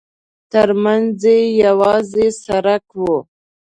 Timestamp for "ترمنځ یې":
0.51-1.37